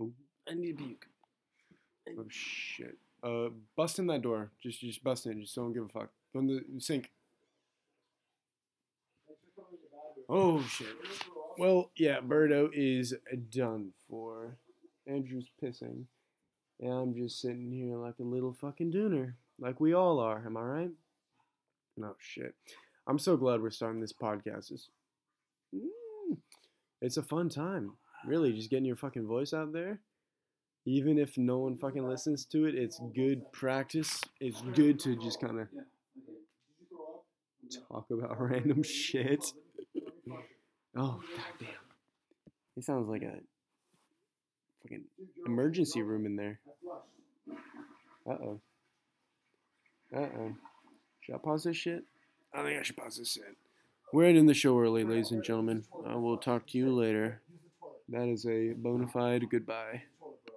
Ooh. 0.00 0.12
I 0.48 0.54
need 0.54 0.78
to 0.78 0.84
puke. 0.84 1.06
Oh 2.18 2.26
shit. 2.28 2.98
Uh, 3.22 3.50
bust 3.76 3.98
in 3.98 4.06
that 4.08 4.22
door. 4.22 4.50
Just, 4.62 4.80
just 4.80 5.02
bust 5.04 5.26
in. 5.26 5.40
Just 5.40 5.54
don't 5.54 5.72
give 5.72 5.84
a 5.84 5.88
fuck. 5.88 6.10
Go 6.32 6.40
in 6.40 6.46
the 6.46 6.80
sink. 6.80 7.10
Oh 10.28 10.62
shit. 10.62 10.88
Well, 11.58 11.90
yeah, 11.96 12.20
Birdo 12.20 12.70
is 12.72 13.14
done 13.50 13.92
for. 14.08 14.56
Andrew's 15.06 15.50
pissing. 15.62 16.04
And 16.80 16.92
I'm 16.92 17.14
just 17.14 17.40
sitting 17.40 17.70
here 17.70 17.96
like 17.96 18.18
a 18.20 18.24
little 18.24 18.52
fucking 18.52 18.90
dooner. 18.90 19.34
Like 19.60 19.80
we 19.80 19.94
all 19.94 20.18
are, 20.18 20.42
am 20.44 20.56
I 20.56 20.62
right? 20.62 20.90
No 21.96 22.14
shit. 22.18 22.54
I'm 23.06 23.18
so 23.18 23.36
glad 23.36 23.60
we're 23.60 23.70
starting 23.70 24.00
this 24.00 24.12
podcast. 24.12 24.70
It's, 24.72 24.88
mm, 25.74 26.36
it's 27.02 27.16
a 27.16 27.22
fun 27.22 27.48
time. 27.48 27.92
Really, 28.24 28.52
just 28.52 28.70
getting 28.70 28.84
your 28.84 28.96
fucking 28.96 29.26
voice 29.26 29.52
out 29.52 29.72
there. 29.72 29.98
Even 30.86 31.18
if 31.18 31.36
no 31.36 31.58
one 31.58 31.76
fucking 31.76 32.06
listens 32.08 32.46
to 32.46 32.64
it, 32.66 32.74
it's 32.74 33.00
good 33.14 33.50
practice. 33.52 34.20
It's 34.40 34.62
good 34.74 34.98
to 35.00 35.16
just 35.16 35.40
kind 35.40 35.60
of 35.60 35.68
talk 37.88 38.06
about 38.10 38.40
random 38.40 38.82
shit. 38.82 39.44
Oh, 40.96 41.20
goddamn. 41.36 41.76
It 42.76 42.84
sounds 42.84 43.08
like 43.08 43.22
a 43.22 43.34
fucking 44.82 45.04
emergency 45.46 46.02
room 46.02 46.24
in 46.26 46.36
there. 46.36 46.60
Uh 48.28 48.30
oh. 48.32 48.60
Uh 50.14 50.18
oh. 50.20 50.52
Should 51.20 51.34
I 51.34 51.38
pause 51.38 51.64
this 51.64 51.76
shit? 51.76 52.04
I 52.54 52.62
think 52.62 52.78
I 52.78 52.82
should 52.82 52.96
pause 52.96 53.18
this 53.18 53.32
shit. 53.32 53.56
We're 54.12 54.26
ending 54.26 54.44
the 54.44 54.52
show 54.52 54.78
early, 54.78 55.04
ladies 55.04 55.30
and 55.30 55.42
gentlemen. 55.42 55.84
I 56.06 56.16
will 56.16 56.36
talk 56.36 56.66
to 56.68 56.78
you 56.78 56.94
later. 56.94 57.40
That 58.10 58.28
is 58.28 58.44
a 58.44 58.74
bona 58.74 59.06
fide 59.06 59.48
goodbye. 59.50 60.02